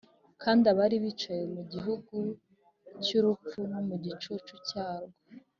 kandi 0.41 0.63
abari 0.71 0.95
bicaye 1.03 1.43
mu 1.55 1.61
gihugu 1.71 2.15
cy’urupfu 3.03 3.57
no 3.71 3.79
mu 3.87 3.95
gicucu 4.03 4.55
cyarwo 4.67 5.17